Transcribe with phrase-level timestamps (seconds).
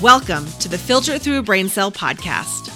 [0.00, 2.70] Welcome to the Filter Through a Brain Cell podcast.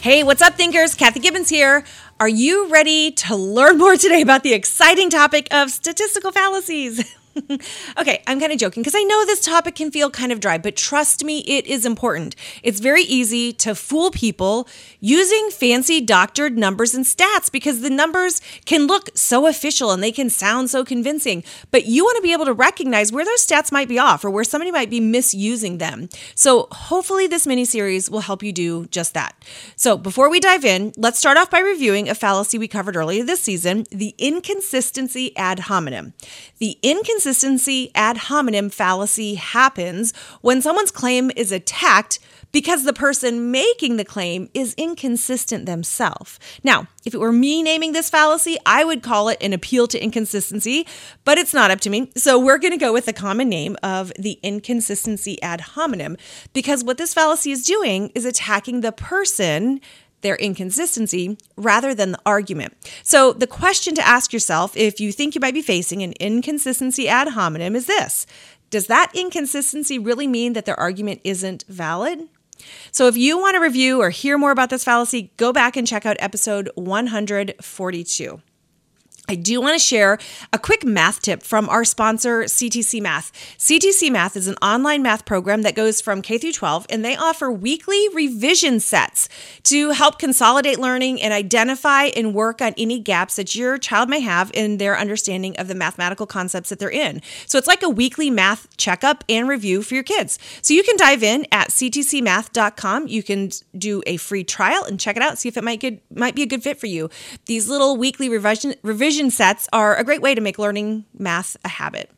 [0.00, 0.94] Hey, what's up, thinkers?
[0.94, 1.82] Kathy Gibbons here.
[2.20, 7.16] Are you ready to learn more today about the exciting topic of statistical fallacies?
[7.98, 10.58] okay, I'm kind of joking because I know this topic can feel kind of dry,
[10.58, 12.34] but trust me, it is important.
[12.62, 14.68] It's very easy to fool people
[15.00, 20.12] using fancy doctored numbers and stats because the numbers can look so official and they
[20.12, 21.44] can sound so convincing.
[21.70, 24.30] But you want to be able to recognize where those stats might be off or
[24.30, 26.08] where somebody might be misusing them.
[26.34, 29.34] So hopefully, this mini series will help you do just that.
[29.76, 33.24] So before we dive in, let's start off by reviewing a fallacy we covered earlier
[33.24, 36.14] this season the inconsistency ad hominem.
[36.58, 42.20] The inconsistency consistency ad hominem fallacy happens when someone's claim is attacked
[42.52, 46.38] because the person making the claim is inconsistent themselves.
[46.62, 50.00] Now, if it were me naming this fallacy, I would call it an appeal to
[50.00, 50.86] inconsistency,
[51.24, 52.12] but it's not up to me.
[52.16, 56.16] So we're going to go with the common name of the inconsistency ad hominem
[56.52, 59.80] because what this fallacy is doing is attacking the person
[60.22, 62.74] their inconsistency rather than the argument.
[63.02, 67.08] So, the question to ask yourself if you think you might be facing an inconsistency
[67.08, 68.26] ad hominem is this
[68.70, 72.28] Does that inconsistency really mean that their argument isn't valid?
[72.90, 75.86] So, if you want to review or hear more about this fallacy, go back and
[75.86, 78.40] check out episode 142.
[79.28, 80.18] I do want to share
[80.52, 83.32] a quick math tip from our sponsor, CTC Math.
[83.58, 87.16] CTC Math is an online math program that goes from K through 12, and they
[87.16, 89.28] offer weekly revision sets
[89.64, 94.20] to help consolidate learning and identify and work on any gaps that your child may
[94.20, 97.20] have in their understanding of the mathematical concepts that they're in.
[97.46, 100.38] So it's like a weekly math checkup and review for your kids.
[100.62, 103.08] So you can dive in at ctcmath.com.
[103.08, 105.76] You can do a free trial and check it out, see if it might
[106.14, 107.10] might be a good fit for you.
[107.46, 111.68] These little weekly revision revision sets are a great way to make learning math a
[111.68, 112.10] habit.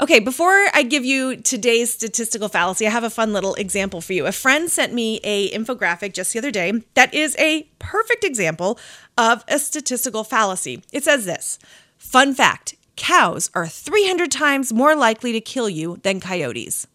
[0.00, 4.12] Okay, before I give you today's statistical fallacy, I have a fun little example for
[4.12, 4.26] you.
[4.26, 8.78] A friend sent me a infographic just the other day that is a perfect example
[9.16, 10.82] of a statistical fallacy.
[10.92, 11.58] It says this.
[11.96, 16.86] Fun fact, cows are 300 times more likely to kill you than coyotes.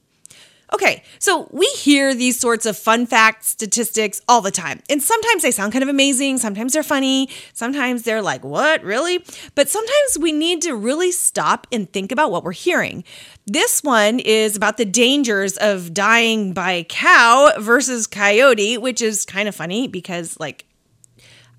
[0.73, 4.81] Okay, so we hear these sorts of fun facts, statistics all the time.
[4.89, 9.23] And sometimes they sound kind of amazing, sometimes they're funny, sometimes they're like, what, really?
[9.53, 13.03] But sometimes we need to really stop and think about what we're hearing.
[13.45, 19.47] This one is about the dangers of dying by cow versus coyote, which is kind
[19.47, 20.65] of funny because, like,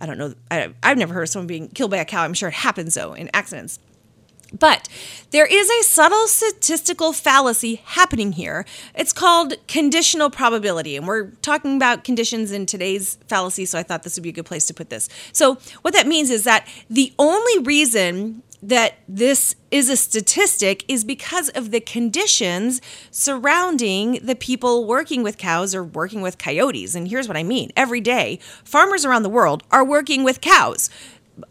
[0.01, 2.25] I don't know, I, have never heard of someone being killed by a cow.
[2.25, 3.79] I'm sure it happens though in accidents.
[4.53, 4.89] But
[5.31, 8.65] there is a subtle statistical fallacy happening here.
[8.95, 10.97] It's called conditional probability.
[10.97, 14.33] And we're talking about conditions in today's fallacy, so I thought this would be a
[14.33, 15.09] good place to put this.
[15.33, 21.05] So, what that means is that the only reason that this is a statistic is
[21.05, 22.81] because of the conditions
[23.11, 26.95] surrounding the people working with cows or working with coyotes.
[26.95, 30.89] And here's what I mean every day, farmers around the world are working with cows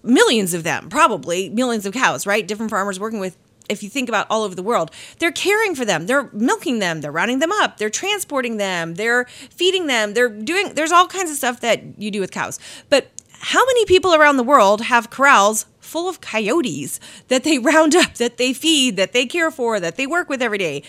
[0.01, 2.47] millions of them, probably millions of cows, right?
[2.47, 3.37] Different farmers working with
[3.69, 7.01] if you think about all over the world, they're caring for them, they're milking them,
[7.01, 11.31] they're rounding them up, they're transporting them, they're feeding them, they're doing, there's all kinds
[11.31, 12.59] of stuff that you do with cows.
[12.89, 13.07] But
[13.39, 18.15] how many people around the world have corrals full of coyotes that they round up,
[18.15, 20.83] that they feed, that they care for, that they work with every day?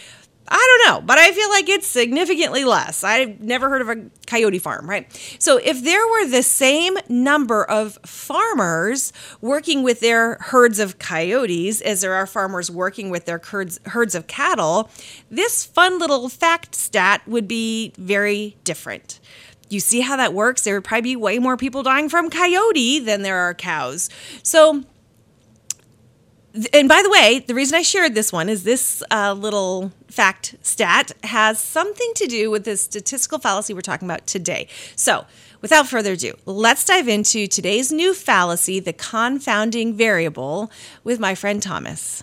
[0.47, 3.03] I don't know, but I feel like it's significantly less.
[3.03, 5.09] I've never heard of a coyote farm, right?
[5.39, 11.81] So, if there were the same number of farmers working with their herds of coyotes
[11.81, 14.91] as there are farmers working with their herds, of cattle,
[15.31, 19.21] this fun little fact stat would be very different.
[19.71, 20.63] You see how that works?
[20.63, 24.11] There would probably be way more people dying from coyote than there are cows.
[24.43, 24.85] So,
[26.73, 30.55] and by the way, the reason I shared this one is this uh, little fact
[30.63, 34.69] stat has something to do with the statistical fallacy we're talking about today.
[34.95, 35.27] So,
[35.63, 40.71] without further ado, let's dive into today's new fallacy, the confounding variable,
[41.03, 42.23] with my friend Thomas.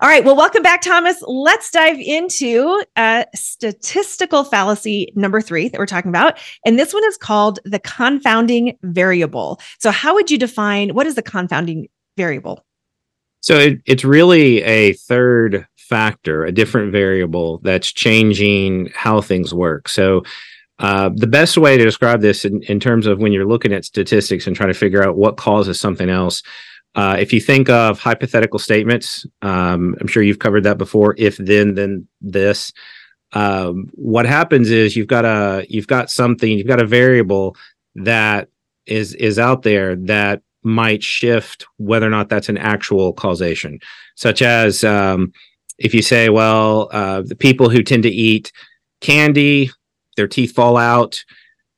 [0.00, 1.22] All right, well, welcome back, Thomas.
[1.26, 6.38] Let's dive into uh, statistical fallacy number three that we're talking about.
[6.64, 9.60] And this one is called the confounding variable.
[9.78, 12.65] So, how would you define what is the confounding variable?
[13.46, 19.88] So it, it's really a third factor, a different variable that's changing how things work.
[19.88, 20.22] So
[20.78, 23.84] Uh, the best way to describe this in, in terms of when you're looking at
[23.84, 26.42] statistics and trying to figure out what causes something else,
[27.00, 31.14] uh, if you think of hypothetical statements, um, I'm sure you've covered that before.
[31.16, 32.72] If then, then this.
[33.32, 37.56] Um, what happens is you've got a you've got something you've got a variable
[38.04, 38.48] that
[38.84, 43.78] is is out there that might shift whether or not that's an actual causation,
[44.16, 45.32] such as um,
[45.78, 48.52] if you say, well, uh, the people who tend to eat
[49.00, 49.70] candy,
[50.16, 51.22] their teeth fall out,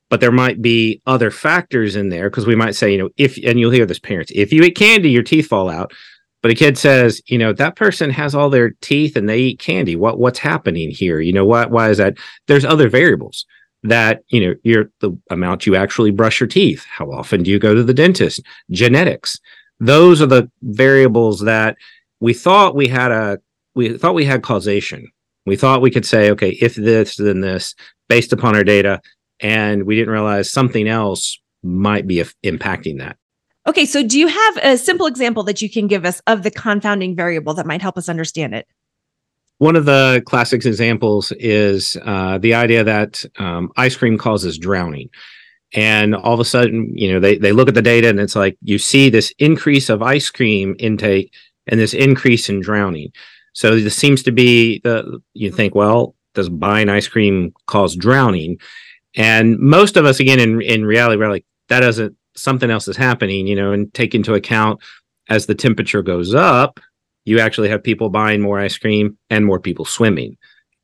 [0.08, 3.36] but there might be other factors in there because we might say, you know, if
[3.44, 5.92] and you'll hear this parents, if you eat candy, your teeth fall out.
[6.40, 9.58] But a kid says, you know, that person has all their teeth and they eat
[9.58, 9.96] candy.
[9.96, 11.20] What what's happening here?
[11.20, 12.16] You know, what why is that?
[12.46, 13.44] There's other variables
[13.88, 17.58] that, you know, your the amount you actually brush your teeth, how often do you
[17.58, 19.38] go to the dentist, genetics.
[19.80, 21.76] Those are the variables that
[22.20, 23.38] we thought we had a
[23.74, 25.10] we thought we had causation.
[25.46, 27.74] We thought we could say, okay, if this, then this,
[28.08, 29.00] based upon our data,
[29.40, 33.16] and we didn't realize something else might be impacting that.
[33.66, 36.50] Okay, so do you have a simple example that you can give us of the
[36.50, 38.66] confounding variable that might help us understand it?
[39.58, 45.10] One of the classic examples is uh, the idea that um, ice cream causes drowning.
[45.74, 48.36] And all of a sudden, you know, they, they look at the data and it's
[48.36, 51.34] like you see this increase of ice cream intake
[51.66, 53.12] and this increase in drowning.
[53.52, 58.58] So this seems to be the you think, well, does buying ice cream cause drowning?
[59.16, 62.96] And most of us, again, in in reality, we're like, that doesn't something else is
[62.96, 64.80] happening, you know, and take into account
[65.28, 66.80] as the temperature goes up,
[67.28, 70.36] you actually have people buying more ice cream and more people swimming.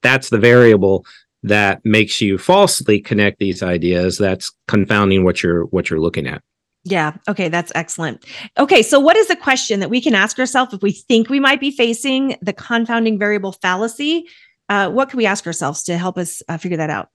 [0.02, 1.06] That's the variable
[1.42, 4.18] that makes you falsely connect these ideas.
[4.18, 6.42] That's confounding what you're what you're looking at.
[6.84, 7.16] Yeah.
[7.28, 7.48] Okay.
[7.48, 8.24] That's excellent.
[8.58, 8.82] Okay.
[8.82, 11.60] So, what is the question that we can ask ourselves if we think we might
[11.60, 14.28] be facing the confounding variable fallacy?
[14.68, 17.08] Uh, what can we ask ourselves to help us uh, figure that out?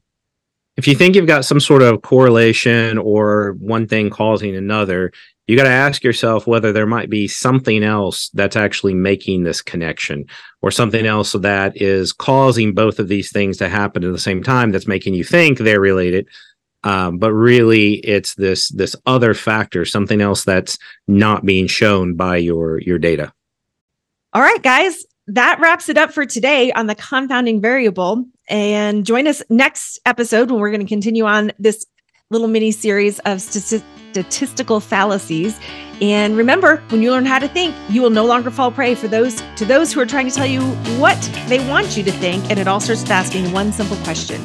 [0.77, 5.11] If you think you've got some sort of correlation or one thing causing another,
[5.49, 9.63] you got to ask yourself whether there might be something else that's actually making this
[9.63, 10.27] connection
[10.61, 14.43] or something else that is causing both of these things to happen at the same
[14.43, 16.27] time that's making you think they're related.
[16.83, 22.37] Um, but really it's this this other factor something else that's not being shown by
[22.37, 23.33] your your data.
[24.33, 28.25] All right guys that wraps it up for today on the confounding variable.
[28.49, 31.85] And join us next episode when we're going to continue on this
[32.31, 35.59] little mini series of stati- statistical fallacies
[35.99, 39.07] and remember when you learn how to think you will no longer fall prey for
[39.07, 40.61] those to those who are trying to tell you
[41.01, 44.39] what they want you to think and it all starts with asking one simple question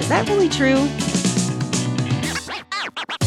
[0.00, 0.88] is that really true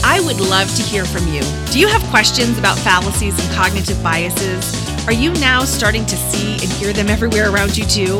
[0.04, 1.42] I would love to hear from you.
[1.72, 5.08] Do you have questions about fallacies and cognitive biases?
[5.08, 8.18] Are you now starting to see and hear them everywhere around you too?